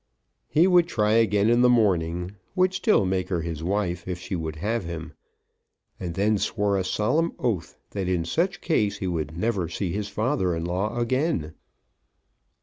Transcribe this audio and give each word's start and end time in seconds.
He 0.47 0.65
would 0.65 0.87
try 0.87 1.11
again 1.11 1.47
in 1.47 1.61
the 1.61 1.69
morning, 1.69 2.31
would 2.55 2.73
still 2.73 3.05
make 3.05 3.29
her 3.29 3.41
his 3.43 3.63
wife 3.63 4.03
if 4.07 4.17
she 4.17 4.35
would 4.35 4.55
have 4.55 4.83
him! 4.83 5.13
And 5.99 6.15
then 6.15 6.39
swore 6.39 6.75
a 6.75 6.83
solemn 6.83 7.33
oath 7.37 7.77
that 7.91 8.07
in 8.07 8.25
such 8.25 8.61
case 8.61 8.97
he 8.97 9.05
would 9.05 9.37
never 9.37 9.69
see 9.69 9.91
his 9.91 10.07
father 10.09 10.55
in 10.55 10.65
law 10.65 10.97
again. 10.97 11.53